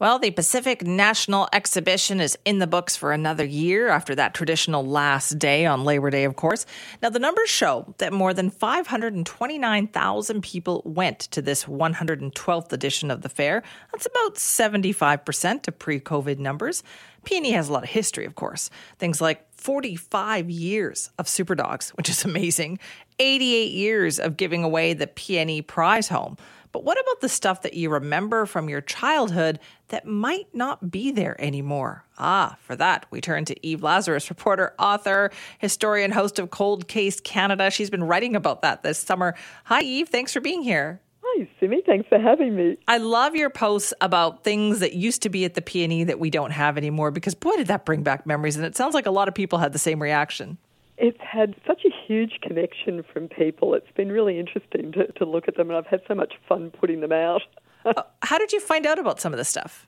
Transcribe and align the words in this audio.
Well, 0.00 0.18
the 0.18 0.30
Pacific 0.30 0.86
National 0.86 1.46
Exhibition 1.52 2.20
is 2.22 2.38
in 2.46 2.58
the 2.58 2.66
books 2.66 2.96
for 2.96 3.12
another 3.12 3.44
year 3.44 3.88
after 3.88 4.14
that 4.14 4.32
traditional 4.32 4.82
last 4.82 5.38
day 5.38 5.66
on 5.66 5.84
Labor 5.84 6.08
Day, 6.08 6.24
of 6.24 6.36
course. 6.36 6.64
Now, 7.02 7.10
the 7.10 7.18
numbers 7.18 7.50
show 7.50 7.94
that 7.98 8.10
more 8.10 8.32
than 8.32 8.48
529,000 8.48 10.42
people 10.42 10.80
went 10.86 11.18
to 11.18 11.42
this 11.42 11.64
112th 11.64 12.72
edition 12.72 13.10
of 13.10 13.20
the 13.20 13.28
fair. 13.28 13.62
That's 13.92 14.06
about 14.06 14.36
75% 14.36 15.68
of 15.68 15.78
pre 15.78 16.00
COVID 16.00 16.38
numbers. 16.38 16.82
PNE 17.26 17.52
has 17.52 17.68
a 17.68 17.72
lot 17.74 17.82
of 17.82 17.90
history, 17.90 18.24
of 18.24 18.36
course. 18.36 18.70
Things 18.98 19.20
like 19.20 19.52
45 19.52 20.48
years 20.48 21.10
of 21.18 21.26
Superdogs, 21.26 21.90
which 21.90 22.08
is 22.08 22.24
amazing, 22.30 22.78
88 23.18 23.72
years 23.72 24.18
of 24.18 24.38
giving 24.38 24.64
away 24.64 24.94
the 24.94 25.08
PNE 25.08 25.66
prize 25.66 26.08
home. 26.08 26.38
But 26.72 26.84
what 26.84 27.00
about 27.00 27.20
the 27.20 27.28
stuff 27.28 27.62
that 27.62 27.74
you 27.74 27.90
remember 27.90 28.46
from 28.46 28.68
your 28.68 28.80
childhood 28.80 29.58
that 29.88 30.06
might 30.06 30.46
not 30.54 30.90
be 30.90 31.10
there 31.10 31.40
anymore? 31.40 32.04
Ah, 32.18 32.56
for 32.60 32.76
that, 32.76 33.06
we 33.10 33.20
turn 33.20 33.44
to 33.46 33.66
Eve 33.66 33.82
Lazarus, 33.82 34.30
reporter, 34.30 34.74
author, 34.78 35.30
historian, 35.58 36.12
host 36.12 36.38
of 36.38 36.50
Cold 36.50 36.86
Case 36.86 37.20
Canada. 37.20 37.70
She's 37.70 37.90
been 37.90 38.04
writing 38.04 38.36
about 38.36 38.62
that 38.62 38.82
this 38.82 38.98
summer. 38.98 39.34
Hi, 39.64 39.82
Eve. 39.82 40.08
Thanks 40.08 40.32
for 40.32 40.40
being 40.40 40.62
here. 40.62 41.00
Hi, 41.22 41.48
Simi. 41.58 41.82
Thanks 41.84 42.08
for 42.08 42.18
having 42.18 42.56
me. 42.56 42.76
I 42.88 42.98
love 42.98 43.34
your 43.34 43.50
posts 43.50 43.92
about 44.00 44.44
things 44.44 44.80
that 44.80 44.94
used 44.94 45.22
to 45.22 45.28
be 45.28 45.44
at 45.44 45.54
the 45.54 45.62
PNE 45.62 46.06
that 46.06 46.18
we 46.18 46.30
don't 46.30 46.50
have 46.50 46.76
anymore 46.76 47.10
because, 47.10 47.34
boy, 47.34 47.56
did 47.56 47.66
that 47.66 47.84
bring 47.84 48.02
back 48.02 48.26
memories. 48.26 48.56
And 48.56 48.64
it 48.64 48.76
sounds 48.76 48.94
like 48.94 49.06
a 49.06 49.10
lot 49.10 49.28
of 49.28 49.34
people 49.34 49.58
had 49.58 49.72
the 49.72 49.78
same 49.78 50.00
reaction 50.00 50.58
it's 51.00 51.18
had 51.20 51.54
such 51.66 51.82
a 51.84 51.90
huge 52.06 52.38
connection 52.42 53.02
from 53.12 53.28
people. 53.28 53.74
It's 53.74 53.90
been 53.96 54.12
really 54.12 54.38
interesting 54.38 54.92
to, 54.92 55.10
to 55.12 55.24
look 55.24 55.48
at 55.48 55.56
them, 55.56 55.70
and 55.70 55.76
I've 55.76 55.86
had 55.86 56.00
so 56.06 56.14
much 56.14 56.34
fun 56.48 56.70
putting 56.70 57.00
them 57.00 57.12
out. 57.12 57.42
uh, 57.84 58.02
how 58.22 58.38
did 58.38 58.52
you 58.52 58.60
find 58.60 58.86
out 58.86 58.98
about 58.98 59.20
some 59.20 59.32
of 59.32 59.38
this 59.38 59.48
stuff? 59.48 59.86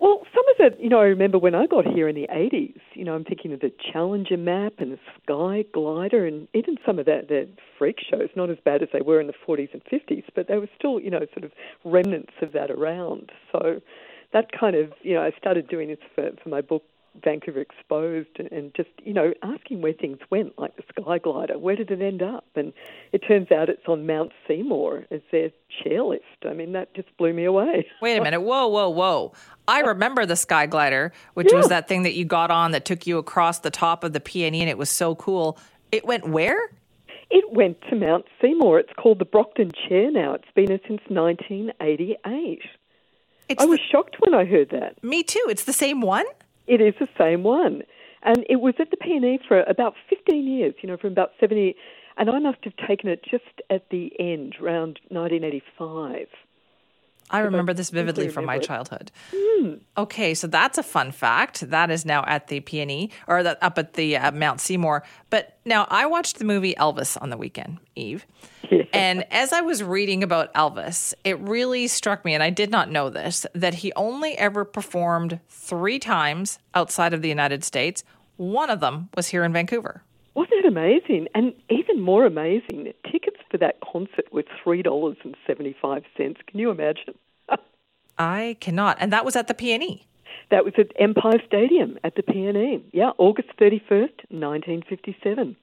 Well, 0.00 0.26
some 0.34 0.44
of 0.48 0.72
it, 0.72 0.80
you 0.80 0.88
know, 0.88 0.98
I 0.98 1.04
remember 1.04 1.38
when 1.38 1.54
I 1.54 1.66
got 1.66 1.86
here 1.86 2.08
in 2.08 2.16
the 2.16 2.26
80s, 2.28 2.80
you 2.94 3.04
know, 3.04 3.14
I'm 3.14 3.22
thinking 3.22 3.52
of 3.52 3.60
the 3.60 3.70
Challenger 3.92 4.36
map 4.36 4.74
and 4.78 4.90
the 4.90 4.98
Sky 5.22 5.64
Glider 5.72 6.26
and 6.26 6.48
even 6.54 6.76
some 6.84 6.98
of 6.98 7.06
that, 7.06 7.28
the 7.28 7.48
freak 7.78 7.98
shows, 8.10 8.28
not 8.34 8.50
as 8.50 8.56
bad 8.64 8.82
as 8.82 8.88
they 8.92 9.00
were 9.00 9.20
in 9.20 9.28
the 9.28 9.34
40s 9.46 9.72
and 9.72 9.84
50s, 9.84 10.24
but 10.34 10.48
they 10.48 10.56
were 10.56 10.68
still, 10.76 10.98
you 10.98 11.08
know, 11.08 11.20
sort 11.32 11.44
of 11.44 11.52
remnants 11.84 12.32
of 12.42 12.50
that 12.50 12.68
around. 12.68 13.30
So 13.52 13.80
that 14.32 14.50
kind 14.58 14.74
of, 14.74 14.92
you 15.02 15.14
know, 15.14 15.22
I 15.22 15.30
started 15.38 15.68
doing 15.68 15.86
this 15.86 15.98
for, 16.16 16.30
for 16.42 16.48
my 16.48 16.62
book 16.62 16.82
Vancouver 17.22 17.60
Exposed 17.60 18.38
and 18.50 18.74
just, 18.74 18.88
you 19.02 19.12
know, 19.12 19.32
asking 19.42 19.82
where 19.82 19.92
things 19.92 20.18
went, 20.30 20.58
like 20.58 20.76
the 20.76 20.82
Sky 20.88 21.18
Glider. 21.18 21.58
Where 21.58 21.76
did 21.76 21.90
it 21.90 22.00
end 22.00 22.22
up? 22.22 22.44
And 22.54 22.72
it 23.12 23.18
turns 23.18 23.50
out 23.52 23.68
it's 23.68 23.86
on 23.86 24.06
Mount 24.06 24.32
Seymour 24.48 25.04
as 25.10 25.20
their 25.30 25.50
chairlift. 25.84 26.20
I 26.44 26.52
mean, 26.54 26.72
that 26.72 26.94
just 26.94 27.14
blew 27.16 27.32
me 27.32 27.44
away. 27.44 27.86
Wait 28.00 28.16
a 28.16 28.22
minute. 28.22 28.40
Whoa, 28.40 28.66
whoa, 28.68 28.88
whoa. 28.88 29.32
I 29.68 29.82
oh. 29.82 29.88
remember 29.88 30.26
the 30.26 30.36
Sky 30.36 30.66
Glider, 30.66 31.12
which 31.34 31.48
yeah. 31.50 31.58
was 31.58 31.68
that 31.68 31.88
thing 31.88 32.02
that 32.02 32.14
you 32.14 32.24
got 32.24 32.50
on 32.50 32.72
that 32.72 32.84
took 32.84 33.06
you 33.06 33.18
across 33.18 33.60
the 33.60 33.70
top 33.70 34.04
of 34.04 34.12
the 34.12 34.20
PNE, 34.20 34.60
and 34.60 34.68
it 34.68 34.78
was 34.78 34.90
so 34.90 35.14
cool. 35.14 35.58
It 35.90 36.04
went 36.04 36.28
where? 36.28 36.70
It 37.30 37.50
went 37.52 37.80
to 37.88 37.96
Mount 37.96 38.26
Seymour. 38.40 38.78
It's 38.78 38.92
called 38.98 39.18
the 39.18 39.24
Brockton 39.24 39.72
Chair 39.88 40.10
now. 40.10 40.34
It's 40.34 40.44
been 40.54 40.66
there 40.66 40.80
since 40.86 41.00
1988. 41.08 42.60
It's 43.48 43.62
I 43.62 43.66
was 43.66 43.78
the... 43.78 43.84
shocked 43.90 44.16
when 44.20 44.34
I 44.34 44.44
heard 44.44 44.70
that. 44.70 45.02
Me 45.02 45.22
too. 45.22 45.44
It's 45.48 45.64
the 45.64 45.72
same 45.72 46.00
one? 46.00 46.26
It 46.66 46.80
is 46.80 46.94
the 47.00 47.08
same 47.18 47.42
one. 47.42 47.82
And 48.22 48.44
it 48.48 48.56
was 48.56 48.74
at 48.78 48.90
the 48.90 48.96
PNE 48.96 49.40
for 49.46 49.62
about 49.62 49.94
15 50.08 50.46
years, 50.46 50.74
you 50.80 50.88
know, 50.88 50.96
from 50.96 51.10
about 51.10 51.30
70. 51.40 51.74
And 52.16 52.30
I 52.30 52.38
must 52.38 52.58
have 52.64 52.74
taken 52.86 53.08
it 53.08 53.24
just 53.28 53.62
at 53.70 53.88
the 53.90 54.12
end, 54.18 54.56
around 54.60 55.00
1985. 55.08 56.28
I 57.32 57.40
remember 57.40 57.72
this 57.72 57.90
vividly 57.90 58.28
from 58.28 58.44
my 58.44 58.58
childhood. 58.58 59.10
Mm. 59.32 59.80
Okay, 59.96 60.34
so 60.34 60.46
that's 60.46 60.76
a 60.76 60.82
fun 60.82 61.12
fact. 61.12 61.70
That 61.70 61.90
is 61.90 62.04
now 62.04 62.24
at 62.26 62.48
the 62.48 62.60
PNE 62.60 63.10
or 63.26 63.42
the, 63.42 63.62
up 63.64 63.78
at 63.78 63.94
the 63.94 64.16
uh, 64.16 64.32
Mount 64.32 64.60
Seymour. 64.60 65.02
But 65.30 65.58
now 65.64 65.86
I 65.90 66.06
watched 66.06 66.38
the 66.38 66.44
movie 66.44 66.74
Elvis 66.74 67.20
on 67.20 67.30
the 67.30 67.36
weekend, 67.36 67.78
Eve. 67.96 68.26
Yeah. 68.70 68.84
And 68.92 69.24
as 69.30 69.52
I 69.52 69.62
was 69.62 69.82
reading 69.82 70.22
about 70.22 70.52
Elvis, 70.54 71.14
it 71.24 71.38
really 71.40 71.88
struck 71.88 72.24
me, 72.24 72.34
and 72.34 72.42
I 72.42 72.50
did 72.50 72.70
not 72.70 72.90
know 72.90 73.08
this, 73.08 73.46
that 73.54 73.74
he 73.74 73.92
only 73.94 74.36
ever 74.36 74.64
performed 74.64 75.40
three 75.48 75.98
times 75.98 76.58
outside 76.74 77.14
of 77.14 77.22
the 77.22 77.28
United 77.28 77.64
States. 77.64 78.04
One 78.36 78.70
of 78.70 78.80
them 78.80 79.08
was 79.16 79.28
here 79.28 79.44
in 79.44 79.52
Vancouver. 79.52 80.02
Wasn't 80.34 80.64
it 80.64 80.66
amazing? 80.66 81.28
And 81.34 81.52
even 81.68 82.00
more 82.00 82.24
amazing, 82.24 82.92
tickets 83.10 83.36
for 83.50 83.58
that 83.58 83.76
concert 83.80 84.32
were 84.32 84.44
$3.75. 84.64 86.04
Can 86.16 86.36
you 86.54 86.70
imagine? 86.70 87.14
I 88.18 88.56
cannot. 88.60 88.96
And 89.00 89.12
that 89.12 89.24
was 89.24 89.36
at 89.36 89.48
the 89.48 89.54
PNE. 89.54 90.04
That 90.50 90.64
was 90.64 90.74
at 90.78 90.92
Empire 90.98 91.40
Stadium 91.46 91.98
at 92.04 92.16
the 92.16 92.22
PNE. 92.22 92.82
Yeah, 92.92 93.10
August 93.18 93.48
31st, 93.60 94.30
1957. 94.30 95.56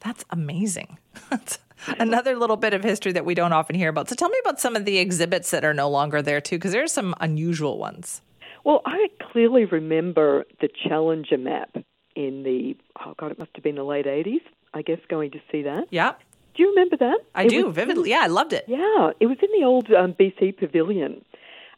That's 0.00 0.24
amazing. 0.30 0.98
That's 1.30 1.58
another 1.98 2.36
little 2.36 2.56
bit 2.56 2.74
of 2.74 2.82
history 2.82 3.12
that 3.12 3.24
we 3.24 3.34
don't 3.34 3.52
often 3.52 3.76
hear 3.76 3.88
about. 3.88 4.08
So 4.08 4.14
tell 4.14 4.28
me 4.28 4.38
about 4.42 4.60
some 4.60 4.74
of 4.74 4.84
the 4.84 4.98
exhibits 4.98 5.50
that 5.50 5.64
are 5.64 5.74
no 5.74 5.88
longer 5.88 6.22
there, 6.22 6.40
too, 6.40 6.56
because 6.56 6.72
there 6.72 6.82
are 6.82 6.88
some 6.88 7.14
unusual 7.20 7.78
ones. 7.78 8.22
Well, 8.64 8.82
I 8.86 9.08
clearly 9.32 9.64
remember 9.64 10.44
the 10.60 10.68
Challenger 10.88 11.38
map 11.38 11.76
in 12.14 12.42
the, 12.42 12.76
oh 13.04 13.14
God, 13.16 13.32
it 13.32 13.38
must 13.38 13.50
have 13.54 13.64
been 13.64 13.76
the 13.76 13.84
late 13.84 14.06
80s, 14.06 14.42
I 14.74 14.82
guess, 14.82 14.98
going 15.08 15.30
to 15.32 15.40
see 15.50 15.62
that. 15.62 15.86
Yeah. 15.90 16.14
Do 16.54 16.62
you 16.62 16.70
remember 16.70 16.96
that? 16.98 17.18
I 17.34 17.44
it 17.44 17.50
do, 17.50 17.72
vividly. 17.72 18.10
yeah, 18.10 18.20
I 18.22 18.26
loved 18.26 18.52
it. 18.52 18.64
Yeah, 18.66 19.10
it 19.20 19.26
was 19.26 19.38
in 19.42 19.48
the 19.58 19.64
old 19.64 19.90
um, 19.90 20.14
BC 20.14 20.58
Pavilion. 20.58 21.24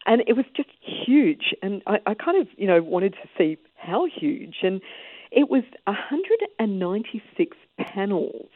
And 0.05 0.21
it 0.27 0.33
was 0.33 0.45
just 0.55 0.69
huge. 0.81 1.55
And 1.63 1.81
I, 1.87 1.99
I 2.05 2.13
kind 2.13 2.39
of, 2.39 2.47
you 2.57 2.67
know, 2.67 2.81
wanted 2.81 3.13
to 3.13 3.29
see 3.37 3.57
how 3.75 4.05
huge. 4.05 4.57
And 4.63 4.81
it 5.31 5.49
was 5.49 5.63
196 5.85 7.57
panels 7.77 8.49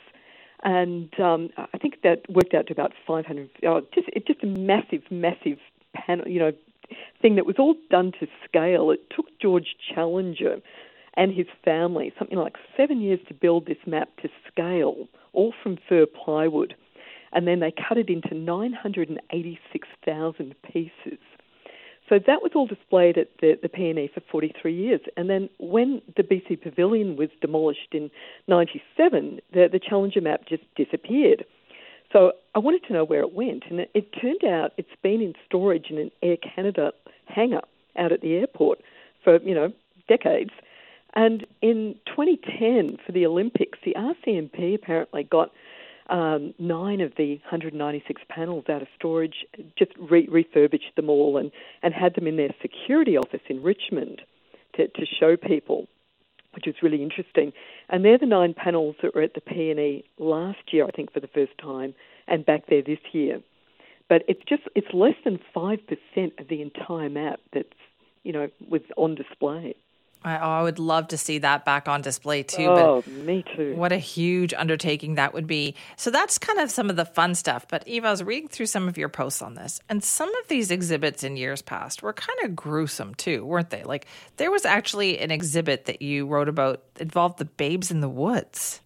and 0.64 1.18
um, 1.20 1.50
I 1.58 1.78
think 1.78 2.02
that 2.04 2.30
worked 2.30 2.54
out 2.54 2.68
to 2.68 2.74
about 2.74 2.92
500. 3.08 3.50
Oh, 3.66 3.82
just 3.94 4.10
just 4.28 4.44
a 4.44 4.48
massive, 4.48 5.04
massive 5.10 5.58
panel, 5.94 6.28
you 6.28 6.40
know, 6.40 6.52
thing 7.22 7.36
that 7.36 7.46
was 7.46 7.56
all 7.58 7.76
done 7.90 8.12
to 8.20 8.28
scale. 8.46 8.92
It 8.92 9.10
took 9.16 9.26
George 9.42 9.76
Challenger 9.94 10.58
and 11.20 11.34
his 11.34 11.48
family 11.66 12.14
something 12.18 12.38
like 12.38 12.56
seven 12.78 13.02
years 13.02 13.20
to 13.28 13.34
build 13.34 13.66
this 13.66 13.76
map 13.86 14.08
to 14.22 14.30
scale, 14.50 15.10
all 15.34 15.54
from 15.62 15.78
fir 15.88 16.06
plywood, 16.06 16.74
and 17.34 17.46
then 17.46 17.60
they 17.60 17.72
cut 17.72 17.98
it 17.98 18.10
into 18.10 18.34
986,000 18.34 20.56
pieces. 20.64 21.20
So 22.08 22.18
that 22.26 22.42
was 22.42 22.54
all 22.56 22.66
displayed 22.66 23.18
at 23.20 23.28
the, 23.40 23.60
the 23.62 23.70
PNE 23.70 24.12
for 24.14 24.22
43 24.32 24.74
years. 24.74 25.02
And 25.16 25.30
then 25.30 25.48
when 25.60 26.02
the 26.18 26.24
BC 26.24 26.60
Pavilion 26.64 27.16
was 27.18 27.30
demolished 27.40 27.94
in 27.94 28.10
97, 28.48 29.40
the, 29.54 29.70
the 29.72 29.80
Challenger 29.80 30.22
map 30.22 30.48
just 30.48 30.64
disappeared. 30.76 31.46
So 32.12 32.32
I 32.56 32.60
wanted 32.60 32.84
to 32.88 32.94
know 32.94 33.04
where 33.04 33.22
it 33.22 33.34
went. 33.34 33.66
And 33.70 33.82
it, 33.82 33.92
it 33.94 34.12
turned 34.20 34.44
out 34.44 34.74
it's 34.78 34.90
been 35.04 35.22
in 35.22 35.36
storage 35.46 35.92
in 35.92 36.00
an 36.00 36.10
Air 36.24 36.38
Canada 36.38 36.94
hangar 37.28 37.62
out 37.96 38.12
at 38.12 38.22
the 38.22 38.38
airport 38.38 38.80
for, 39.24 39.40
you 39.42 39.54
know, 39.54 39.72
decades. 40.08 40.50
And 41.14 41.46
in 41.62 41.96
2010, 42.06 42.98
for 43.06 43.12
the 43.12 43.26
Olympics, 43.26 43.80
the 43.84 43.96
RCMP 43.98 44.76
apparently 44.76 45.24
got 45.24 45.52
um, 46.10 46.54
nine 46.58 47.02
of 47.02 47.14
the 47.18 47.36
196 47.36 48.22
panels 48.30 48.66
out 48.70 48.82
of 48.82 48.88
storage, 48.96 49.46
just 49.78 49.92
re- 49.98 50.28
refurbished 50.30 50.96
them 50.96 51.10
all 51.10 51.38
and, 51.38 51.52
and 51.84 51.94
had 51.94 52.16
them 52.16 52.28
in 52.28 52.38
their 52.38 52.54
security 52.62 53.18
office 53.18 53.42
in 53.48 53.62
Richmond 53.62 54.22
to, 54.76 54.88
to 54.88 55.06
show 55.06 55.38
people, 55.38 55.88
which 56.54 56.66
was 56.66 56.76
really 56.82 57.04
interesting. 57.04 57.54
And 57.90 58.04
they're 58.04 58.18
the 58.18 58.26
nine 58.26 58.54
panels 58.54 58.96
that 59.02 59.14
were 59.14 59.22
at 59.22 59.36
the 59.36 59.42
PNE 59.42 60.04
last 60.18 60.74
year, 60.74 60.86
I 60.86 60.92
think, 60.92 61.14
for 61.14 61.20
the 61.20 61.28
first 61.28 61.58
time, 61.62 61.94
and 62.28 62.46
back 62.46 62.68
there 62.68 62.82
this 62.82 63.00
year. 63.12 63.42
But 64.08 64.24
it's 64.28 64.42
just 64.50 64.64
it's 64.76 64.92
less 64.92 65.14
than 65.24 65.40
five 65.54 65.80
percent 65.86 66.34
of 66.40 66.48
the 66.48 66.64
entire 66.64 67.10
map 67.10 67.40
that's 67.54 67.68
you 68.24 68.34
know 68.34 68.50
was 68.68 68.82
on 68.98 69.14
display. 69.14 69.76
I, 70.22 70.38
oh, 70.38 70.50
I 70.50 70.64
would 70.64 70.80
love 70.80 71.08
to 71.10 71.18
see 71.18 71.38
that 71.40 71.64
back 71.64 71.88
on 71.88 72.02
display 72.02 72.44
too. 72.44 72.66
Oh, 72.66 73.04
me 73.08 73.46
too. 73.56 73.76
What 73.76 73.94
a 73.94 73.98
huge 73.98 74.54
undertaking 74.54 75.16
that 75.16 75.34
would 75.34 75.48
be. 75.48 75.76
So 75.96 76.12
that's 76.12 76.38
kind 76.38 76.60
of 76.60 76.70
some 76.70 76.90
of 76.90 76.98
the 76.98 77.06
fun 77.06 77.36
stuff. 77.36 77.66
But 77.70 77.88
Eva, 77.88 78.08
I 78.08 78.12
was 78.12 78.24
reading 78.24 78.50
through 78.50 78.66
some 78.66 78.90
of 78.90 78.98
your 78.98 79.08
posts 79.08 79.42
on 79.42 79.54
this, 79.54 79.80
and 79.88 80.04
some 80.04 80.34
of 80.36 80.48
these 80.50 80.72
exhibits 80.72 81.24
in 81.24 81.38
years 81.38 81.62
past 81.62 82.04
were 82.04 82.12
kind 82.12 82.38
of 82.44 82.56
gruesome 82.56 83.16
too, 83.16 83.46
weren't 83.46 83.70
they? 83.70 83.84
Like 83.84 84.08
there 84.36 84.52
was 84.52 84.66
actually 84.66 85.20
an 85.20 85.32
exhibit 85.32 85.86
that 85.86 86.02
you 86.02 86.28
wrote 86.28 86.50
about 86.50 86.84
involved 87.00 87.38
the 87.38 87.46
babes 87.46 87.90
in 87.90 88.02
the 88.02 88.10
woods. 88.10 88.82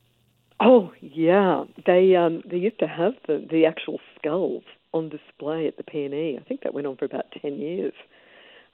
Oh 0.60 0.94
yeah, 1.02 1.64
they 1.86 2.16
um, 2.16 2.44
they 2.46 2.58
used 2.58 2.80
to 2.80 2.88
have 2.88 3.14
the 3.28 3.46
the 3.50 3.66
actual 3.66 4.00
skulls 4.20 4.64
on 4.94 5.10
display 5.10 5.68
at 5.68 5.78
the 5.78 5.84
PNE. 5.84 6.40
I 6.40 6.44
think 6.44 6.62
that 6.62 6.76
went 6.76 6.86
on 6.86 6.96
for 6.96 7.06
about 7.06 7.26
ten 7.42 7.56
years 7.56 7.94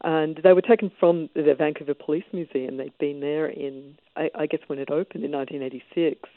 and 0.01 0.39
they 0.43 0.53
were 0.53 0.61
taken 0.61 0.91
from 0.99 1.29
the 1.35 1.55
Vancouver 1.57 1.93
Police 1.93 2.23
Museum. 2.31 2.77
They'd 2.77 2.97
been 2.99 3.19
there 3.19 3.47
in, 3.47 3.97
I, 4.15 4.29
I 4.33 4.45
guess, 4.45 4.61
when 4.67 4.79
it 4.79 4.89
opened 4.89 5.23
in 5.23 5.31
1986, 5.31 6.29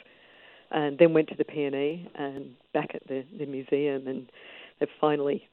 and 0.70 0.98
then 0.98 1.12
went 1.12 1.28
to 1.28 1.36
the 1.36 1.44
PNE 1.44 2.08
and 2.14 2.54
back 2.74 2.94
at 2.94 3.06
the, 3.06 3.24
the 3.38 3.46
museum, 3.46 4.06
and 4.06 4.30
they've 4.80 4.88
finally 5.00 5.48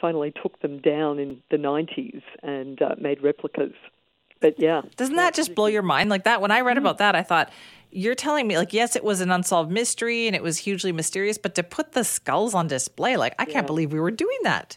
finally 0.00 0.32
took 0.40 0.60
them 0.60 0.78
down 0.78 1.18
in 1.18 1.42
the 1.50 1.56
90s 1.56 2.22
and 2.44 2.80
uh, 2.80 2.94
made 3.00 3.20
replicas. 3.20 3.72
But 4.40 4.54
yeah. 4.58 4.82
Doesn't 4.96 5.16
that 5.16 5.34
just 5.34 5.56
blow 5.56 5.66
your 5.66 5.82
mind 5.82 6.08
like 6.08 6.22
that? 6.22 6.40
When 6.40 6.52
I 6.52 6.60
read 6.60 6.76
mm. 6.76 6.80
about 6.80 6.98
that, 6.98 7.16
I 7.16 7.24
thought, 7.24 7.50
you're 7.90 8.14
telling 8.14 8.46
me, 8.46 8.56
like, 8.56 8.72
yes, 8.72 8.96
it 8.96 9.02
was 9.02 9.20
an 9.20 9.30
unsolved 9.30 9.70
mystery 9.70 10.26
and 10.26 10.36
it 10.36 10.42
was 10.42 10.58
hugely 10.58 10.92
mysterious, 10.92 11.38
but 11.38 11.54
to 11.54 11.62
put 11.62 11.92
the 11.92 12.04
skulls 12.04 12.54
on 12.54 12.68
display, 12.68 13.16
like, 13.16 13.34
I 13.38 13.44
can't 13.44 13.66
believe 13.66 13.92
we 13.92 14.00
were 14.00 14.10
doing 14.10 14.38
that. 14.42 14.76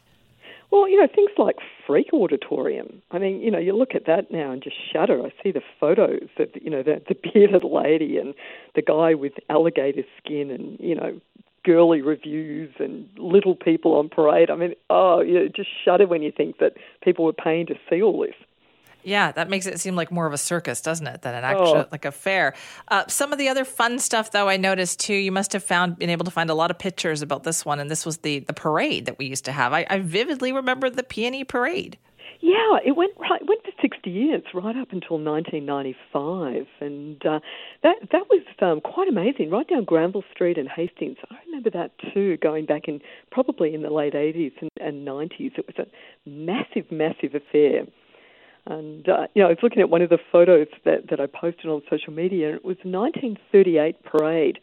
Well, 0.71 0.87
you 0.87 0.97
know, 0.97 1.07
things 1.13 1.31
like 1.37 1.57
Freak 1.85 2.13
Auditorium. 2.13 3.01
I 3.11 3.19
mean, 3.19 3.41
you 3.41 3.51
know, 3.51 3.59
you 3.59 3.75
look 3.75 3.93
at 3.93 4.05
that 4.05 4.31
now 4.31 4.51
and 4.51 4.63
just 4.63 4.77
shudder. 4.91 5.21
I 5.21 5.31
see 5.43 5.51
the 5.51 5.61
photos 5.79 6.29
of, 6.39 6.47
you 6.61 6.69
know, 6.69 6.81
the, 6.81 7.01
the 7.07 7.15
bearded 7.33 7.63
lady 7.63 8.17
and 8.17 8.33
the 8.75 8.81
guy 8.81 9.13
with 9.13 9.33
alligator 9.49 10.03
skin 10.17 10.49
and, 10.49 10.79
you 10.79 10.95
know, 10.95 11.19
girly 11.63 12.01
revues 12.01 12.73
and 12.79 13.07
little 13.17 13.55
people 13.55 13.95
on 13.95 14.09
parade. 14.09 14.49
I 14.49 14.55
mean, 14.55 14.73
oh, 14.89 15.21
you 15.21 15.49
just 15.49 15.69
shudder 15.83 16.07
when 16.07 16.21
you 16.21 16.31
think 16.31 16.57
that 16.59 16.73
people 17.03 17.25
were 17.25 17.33
paying 17.33 17.67
to 17.67 17.75
see 17.89 18.01
all 18.01 18.21
this. 18.21 18.35
Yeah, 19.03 19.31
that 19.31 19.49
makes 19.49 19.65
it 19.65 19.79
seem 19.79 19.95
like 19.95 20.11
more 20.11 20.25
of 20.25 20.33
a 20.33 20.37
circus, 20.37 20.81
doesn't 20.81 21.07
it, 21.07 21.21
than 21.21 21.35
an 21.35 21.43
actual 21.43 21.77
oh. 21.77 21.87
like 21.91 22.05
a 22.05 22.11
fair. 22.11 22.53
Uh, 22.87 23.05
some 23.07 23.31
of 23.31 23.39
the 23.39 23.49
other 23.49 23.65
fun 23.65 23.99
stuff, 23.99 24.31
though, 24.31 24.47
I 24.49 24.57
noticed 24.57 24.99
too. 24.99 25.15
You 25.15 25.31
must 25.31 25.53
have 25.53 25.63
found 25.63 25.97
been 25.97 26.09
able 26.09 26.25
to 26.25 26.31
find 26.31 26.49
a 26.49 26.53
lot 26.53 26.71
of 26.71 26.77
pictures 26.77 27.21
about 27.21 27.43
this 27.43 27.65
one, 27.65 27.79
and 27.79 27.89
this 27.89 28.05
was 28.05 28.17
the 28.19 28.39
the 28.39 28.53
parade 28.53 29.05
that 29.05 29.17
we 29.17 29.25
used 29.25 29.45
to 29.45 29.51
have. 29.51 29.73
I, 29.73 29.85
I 29.89 29.99
vividly 29.99 30.51
remember 30.51 30.89
the 30.89 31.03
PNE 31.03 31.47
parade. 31.47 31.97
Yeah, 32.41 32.77
it 32.83 32.95
went 32.95 33.13
right. 33.19 33.39
It 33.39 33.47
went 33.47 33.61
for 33.63 33.71
sixty 33.79 34.09
years, 34.09 34.41
right 34.53 34.75
up 34.75 34.91
until 34.91 35.19
1995, 35.19 36.65
and 36.79 37.23
uh, 37.23 37.39
that 37.83 37.97
that 38.11 38.23
was 38.29 38.41
um, 38.61 38.81
quite 38.81 39.07
amazing. 39.07 39.51
Right 39.51 39.67
down 39.67 39.83
Granville 39.83 40.23
Street 40.33 40.57
in 40.57 40.65
Hastings, 40.65 41.17
I 41.29 41.35
remember 41.45 41.69
that 41.69 41.91
too. 42.13 42.37
Going 42.37 42.65
back 42.65 42.87
in 42.87 42.99
probably 43.31 43.75
in 43.75 43.83
the 43.83 43.91
late 43.91 44.13
80s 44.13 44.53
and, 44.59 44.71
and 44.79 45.07
90s, 45.07 45.57
it 45.57 45.67
was 45.67 45.75
a 45.77 45.87
massive, 46.27 46.91
massive 46.91 47.35
affair. 47.35 47.85
And 48.65 49.07
uh, 49.09 49.27
you 49.33 49.41
know, 49.41 49.47
I 49.47 49.51
was 49.51 49.59
looking 49.63 49.81
at 49.81 49.89
one 49.89 50.01
of 50.01 50.09
the 50.09 50.19
photos 50.31 50.67
that, 50.85 51.09
that 51.09 51.19
I 51.19 51.25
posted 51.25 51.65
on 51.65 51.81
social 51.89 52.13
media, 52.13 52.47
and 52.47 52.55
it 52.55 52.65
was 52.65 52.77
1938 52.83 54.03
parade, 54.03 54.59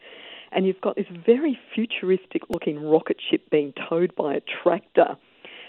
and 0.51 0.65
you've 0.65 0.81
got 0.81 0.95
this 0.95 1.05
very 1.25 1.59
futuristic-looking 1.75 2.81
rocket 2.81 3.17
ship 3.29 3.49
being 3.51 3.73
towed 3.89 4.15
by 4.15 4.35
a 4.35 4.41
tractor, 4.63 5.17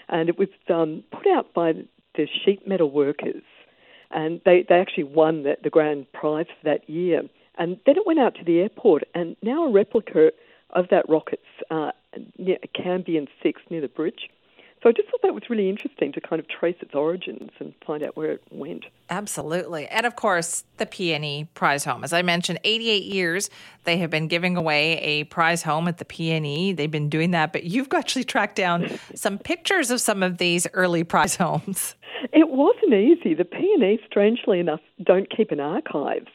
and 0.09 0.29
it 0.29 0.37
was 0.37 0.47
um, 0.69 1.03
put 1.11 1.27
out 1.27 1.53
by 1.53 1.73
the 2.15 2.27
sheet 2.45 2.65
metal 2.67 2.89
workers, 2.89 3.43
and 4.11 4.39
they 4.45 4.65
they 4.67 4.75
actually 4.75 5.03
won 5.03 5.43
the, 5.43 5.57
the 5.63 5.69
grand 5.69 6.11
prize 6.13 6.47
for 6.47 6.69
that 6.69 6.89
year. 6.89 7.23
And 7.57 7.79
then 7.85 7.97
it 7.97 8.07
went 8.07 8.19
out 8.19 8.35
to 8.35 8.45
the 8.45 8.59
airport, 8.59 9.03
and 9.13 9.35
now 9.43 9.67
a 9.67 9.71
replica 9.71 10.31
of 10.71 10.87
that 10.89 11.07
rocket's 11.09 11.43
uh, 11.69 11.91
near 12.37 12.57
Cambie 12.73 13.17
and 13.17 13.27
Six 13.43 13.61
near 13.69 13.81
the 13.81 13.89
bridge. 13.89 14.29
So 14.81 14.89
I 14.89 14.93
just 14.93 15.09
thought 15.09 15.21
that 15.21 15.35
was 15.35 15.43
really 15.47 15.69
interesting 15.69 16.11
to 16.13 16.21
kind 16.21 16.39
of 16.39 16.47
trace 16.47 16.75
its 16.81 16.95
origins 16.95 17.51
and 17.59 17.73
find 17.85 18.01
out 18.01 18.17
where 18.17 18.31
it 18.31 18.41
went. 18.49 18.85
Absolutely. 19.11 19.87
And 19.87 20.07
of 20.07 20.15
course, 20.15 20.63
the 20.77 20.87
PNE 20.87 21.49
Prize 21.53 21.83
Home. 21.85 22.03
As 22.03 22.13
I 22.13 22.23
mentioned, 22.23 22.59
88 22.63 23.03
years 23.03 23.49
they 23.83 23.97
have 23.97 24.09
been 24.09 24.27
giving 24.27 24.57
away 24.57 24.97
a 24.99 25.23
prize 25.25 25.61
home 25.61 25.87
at 25.87 25.99
the 25.99 26.05
PNE. 26.05 26.75
They've 26.75 26.89
been 26.89 27.09
doing 27.09 27.31
that, 27.31 27.53
but 27.53 27.63
you've 27.63 27.89
actually 27.93 28.23
tracked 28.23 28.55
down 28.55 28.89
some 29.13 29.37
pictures 29.37 29.91
of 29.91 30.01
some 30.01 30.23
of 30.23 30.39
these 30.39 30.65
early 30.73 31.03
prize 31.03 31.35
homes. 31.35 31.95
It 32.33 32.49
wasn't 32.49 32.93
easy. 32.93 33.33
The 33.33 33.43
PNE, 33.43 34.05
strangely 34.05 34.59
enough, 34.59 34.81
don't 35.03 35.29
keep 35.35 35.51
an 35.51 35.59
archives. 35.59 36.27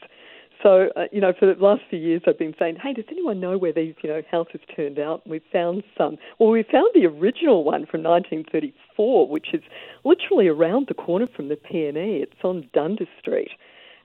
So, 0.63 0.89
uh, 0.95 1.05
you 1.11 1.21
know, 1.21 1.33
for 1.37 1.53
the 1.53 1.61
last 1.61 1.83
few 1.89 1.99
years, 1.99 2.21
I've 2.27 2.39
been 2.39 2.55
saying, 2.57 2.77
hey, 2.81 2.93
does 2.93 3.05
anyone 3.11 3.39
know 3.39 3.57
where 3.57 3.73
these, 3.73 3.95
you 4.01 4.09
know, 4.09 4.21
houses 4.29 4.61
turned 4.75 4.97
out? 4.97 5.21
And 5.23 5.31
we 5.31 5.41
found 5.51 5.83
some. 5.97 6.17
Well, 6.39 6.49
we 6.49 6.63
found 6.63 6.89
the 6.93 7.05
original 7.05 7.63
one 7.63 7.85
from 7.85 8.03
1934, 8.03 9.27
which 9.27 9.53
is 9.53 9.61
literally 10.03 10.47
around 10.47 10.87
the 10.87 10.93
corner 10.93 11.27
from 11.27 11.49
the 11.49 11.55
PNE. 11.55 12.23
It's 12.23 12.43
on 12.43 12.69
Dundas 12.73 13.07
Street, 13.19 13.51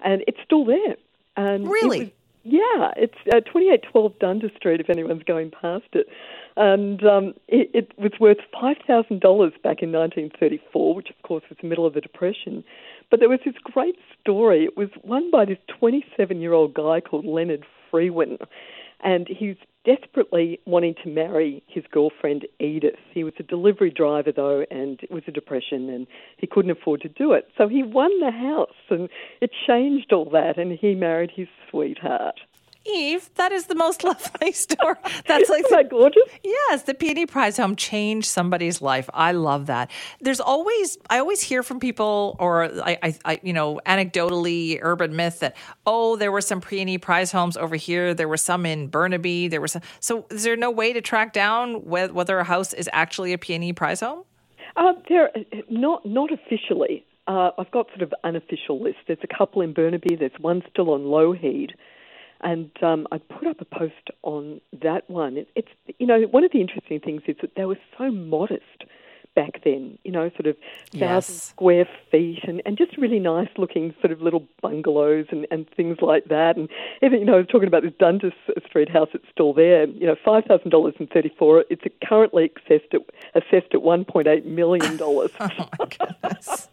and 0.04 0.22
it's 0.26 0.38
still 0.44 0.64
there. 0.64 0.96
And 1.36 1.68
really? 1.68 1.98
It 1.98 2.00
was, 2.00 2.10
yeah, 2.44 2.90
it's 2.96 3.18
uh, 3.28 3.40
2812 3.40 4.18
Dundas 4.18 4.50
Street 4.56 4.80
if 4.80 4.90
anyone's 4.90 5.22
going 5.22 5.52
past 5.52 5.86
it. 5.92 6.08
And 6.56 7.04
um, 7.06 7.34
it, 7.48 7.70
it 7.72 7.92
was 7.98 8.12
worth 8.18 8.38
$5,000 8.52 8.82
back 9.62 9.82
in 9.82 9.92
1934, 9.92 10.94
which 10.94 11.08
of 11.08 11.22
course 11.22 11.44
was 11.48 11.58
the 11.62 11.68
middle 11.68 11.86
of 11.86 11.94
the 11.94 12.00
Depression. 12.00 12.64
But 13.12 13.20
there 13.20 13.28
was 13.28 13.40
this 13.44 13.54
great 13.62 13.96
story. 14.22 14.64
It 14.64 14.74
was 14.74 14.88
won 15.04 15.30
by 15.30 15.44
this 15.44 15.58
27 15.78 16.40
year 16.40 16.54
old 16.54 16.72
guy 16.72 17.02
called 17.02 17.26
Leonard 17.26 17.66
Freeman. 17.90 18.38
And 19.04 19.28
he's 19.28 19.56
desperately 19.84 20.60
wanting 20.64 20.94
to 21.04 21.10
marry 21.10 21.62
his 21.66 21.84
girlfriend 21.90 22.46
Edith. 22.58 22.94
He 23.12 23.22
was 23.22 23.34
a 23.38 23.42
delivery 23.42 23.90
driver 23.90 24.32
though, 24.32 24.64
and 24.70 24.98
it 25.02 25.10
was 25.10 25.24
a 25.26 25.30
depression, 25.30 25.90
and 25.90 26.06
he 26.38 26.46
couldn't 26.46 26.70
afford 26.70 27.02
to 27.02 27.08
do 27.10 27.32
it. 27.32 27.48
So 27.58 27.68
he 27.68 27.82
won 27.82 28.18
the 28.20 28.30
house, 28.30 28.70
and 28.88 29.10
it 29.42 29.50
changed 29.66 30.12
all 30.12 30.30
that, 30.30 30.56
and 30.56 30.72
he 30.72 30.94
married 30.94 31.32
his 31.34 31.48
sweetheart. 31.68 32.40
Eve, 32.84 33.30
that 33.36 33.52
is 33.52 33.66
the 33.66 33.74
most 33.74 34.04
lovely 34.04 34.52
story. 34.52 34.96
That's 35.26 35.48
like 35.48 35.64
Isn't 35.66 35.70
that 35.70 35.90
gorgeous. 35.90 36.22
Yes, 36.42 36.82
the 36.82 36.94
PNE 36.94 37.28
Prize 37.28 37.56
Home 37.56 37.76
changed 37.76 38.28
somebody's 38.28 38.82
life. 38.82 39.08
I 39.14 39.32
love 39.32 39.66
that. 39.66 39.90
There's 40.20 40.40
always 40.40 40.98
I 41.10 41.18
always 41.18 41.40
hear 41.40 41.62
from 41.62 41.80
people, 41.80 42.36
or 42.38 42.64
I, 42.84 42.98
I, 43.02 43.18
I 43.24 43.40
you 43.42 43.52
know, 43.52 43.80
anecdotally, 43.86 44.78
urban 44.82 45.14
myth 45.14 45.40
that 45.40 45.56
oh, 45.86 46.16
there 46.16 46.32
were 46.32 46.40
some 46.40 46.60
PNE 46.60 47.00
Prize 47.02 47.32
homes 47.32 47.56
over 47.56 47.76
here. 47.76 48.14
There 48.14 48.28
were 48.28 48.36
some 48.36 48.66
in 48.66 48.88
Burnaby. 48.88 49.48
There 49.48 49.60
was 49.60 49.72
some. 49.72 49.82
So, 50.00 50.26
is 50.30 50.44
there 50.44 50.56
no 50.56 50.70
way 50.70 50.92
to 50.92 51.00
track 51.00 51.32
down 51.32 51.84
whether 51.84 52.12
whether 52.12 52.38
a 52.38 52.44
house 52.44 52.72
is 52.72 52.88
actually 52.92 53.32
a 53.32 53.38
PNE 53.38 53.76
Prize 53.76 54.00
home? 54.00 54.24
Uh, 54.76 54.94
there, 55.08 55.30
not 55.68 56.04
not 56.06 56.30
officially. 56.32 57.04
Uh, 57.26 57.50
I've 57.56 57.70
got 57.70 57.86
sort 57.88 58.02
of 58.02 58.12
unofficial 58.24 58.82
list. 58.82 58.98
There's 59.06 59.18
a 59.22 59.38
couple 59.38 59.62
in 59.62 59.72
Burnaby. 59.72 60.16
There's 60.16 60.32
one 60.40 60.62
still 60.70 60.90
on 60.90 61.02
Lougheed. 61.02 61.70
And 62.42 62.70
um, 62.82 63.06
I 63.12 63.18
put 63.18 63.46
up 63.46 63.60
a 63.60 63.64
post 63.64 64.10
on 64.22 64.60
that 64.82 65.08
one. 65.08 65.36
It, 65.36 65.48
it's 65.54 65.68
you 65.98 66.06
know 66.06 66.22
one 66.22 66.44
of 66.44 66.52
the 66.52 66.60
interesting 66.60 67.00
things 67.00 67.22
is 67.26 67.36
that 67.40 67.54
they 67.56 67.64
were 67.64 67.78
so 67.96 68.10
modest 68.10 68.84
back 69.34 69.62
then. 69.64 69.98
You 70.04 70.12
know, 70.12 70.30
sort 70.30 70.46
of 70.46 70.56
thousand 70.92 71.34
yes. 71.34 71.42
square 71.42 71.88
feet 72.10 72.40
and, 72.44 72.62
and 72.66 72.76
just 72.76 72.96
really 72.96 73.18
nice 73.18 73.48
looking 73.56 73.94
sort 74.00 74.12
of 74.12 74.20
little 74.20 74.46
bungalows 74.60 75.26
and, 75.30 75.46
and 75.50 75.68
things 75.70 75.98
like 76.00 76.26
that. 76.26 76.56
And 76.56 76.68
even 77.02 77.20
you 77.20 77.24
know, 77.24 77.34
I 77.34 77.38
was 77.38 77.46
talking 77.46 77.68
about 77.68 77.82
this 77.82 77.92
Dundas 77.98 78.32
Street 78.66 78.88
house 78.88 79.08
It's 79.14 79.24
still 79.30 79.52
there. 79.52 79.86
You 79.86 80.06
know, 80.06 80.16
five 80.24 80.44
thousand 80.44 80.70
dollars 80.70 80.94
and 80.98 81.08
thirty 81.10 81.32
four. 81.38 81.64
It's 81.70 81.82
currently 82.04 82.50
assessed 82.56 82.94
at 82.94 83.00
assessed 83.34 83.74
at 83.74 83.82
one 83.82 84.04
point 84.04 84.26
eight 84.26 84.46
million 84.46 84.96
dollars. 84.96 85.30
oh 85.40 85.48
my 85.78 85.86
goodness. 85.86 86.68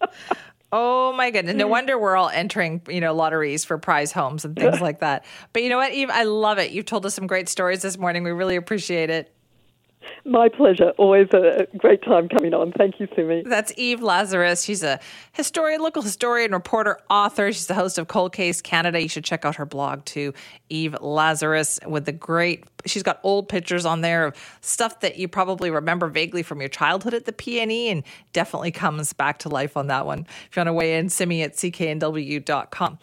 Oh 0.71 1.08
my 1.19 1.31
goodness. 1.31 1.55
No 1.55 1.67
mm. 1.67 1.71
wonder 1.71 1.99
we're 1.99 2.15
all 2.15 2.29
entering, 2.29 2.81
you 2.87 3.01
know, 3.01 3.13
lotteries 3.13 3.65
for 3.65 3.77
prize 3.77 4.11
homes 4.11 4.45
and 4.45 4.55
things 4.55 4.79
like 4.89 5.01
that. 5.01 5.25
But 5.51 5.63
you 5.63 5.69
know 5.69 5.77
what, 5.77 5.91
Eve? 5.91 6.09
I 6.09 6.23
love 6.23 6.57
it. 6.57 6.71
You've 6.71 6.85
told 6.85 7.05
us 7.05 7.13
some 7.13 7.27
great 7.27 7.49
stories 7.49 7.81
this 7.81 7.97
morning. 7.97 8.23
We 8.23 8.31
really 8.31 8.55
appreciate 8.55 9.09
it. 9.09 9.35
My 10.29 10.47
pleasure. 10.47 10.91
Always 10.97 11.27
a 11.33 11.65
great 11.75 12.03
time 12.03 12.29
coming 12.29 12.53
on. 12.53 12.71
Thank 12.71 12.99
you, 12.99 13.07
Simi. 13.15 13.41
That's 13.43 13.73
Eve 13.77 14.03
Lazarus. 14.03 14.63
She's 14.63 14.83
a 14.83 14.99
historian, 15.31 15.81
local 15.81 16.03
historian, 16.03 16.51
reporter, 16.51 16.99
author. 17.09 17.51
She's 17.51 17.65
the 17.65 17.73
host 17.73 17.97
of 17.97 18.07
Cold 18.07 18.31
Case 18.31 18.61
Canada. 18.61 19.01
You 19.01 19.09
should 19.09 19.23
check 19.23 19.43
out 19.43 19.55
her 19.55 19.65
blog 19.65 20.05
too, 20.05 20.35
Eve 20.69 20.95
Lazarus, 21.01 21.79
with 21.87 22.05
the 22.05 22.11
great. 22.11 22.63
She's 22.85 23.01
got 23.01 23.19
old 23.23 23.49
pictures 23.49 23.87
on 23.87 24.01
there 24.01 24.27
of 24.27 24.35
stuff 24.61 24.99
that 24.99 25.17
you 25.17 25.27
probably 25.27 25.71
remember 25.71 26.07
vaguely 26.07 26.43
from 26.43 26.59
your 26.59 26.69
childhood 26.69 27.15
at 27.15 27.25
the 27.25 27.33
PNE, 27.33 27.91
and 27.91 28.03
definitely 28.31 28.71
comes 28.71 29.13
back 29.13 29.39
to 29.39 29.49
life 29.49 29.75
on 29.75 29.87
that 29.87 30.05
one. 30.05 30.27
If 30.49 30.55
you 30.55 30.59
want 30.59 30.67
to 30.67 30.73
weigh 30.73 30.97
in, 30.99 31.09
Simi 31.09 31.41
at 31.41 31.53
cknw.com. 31.53 32.99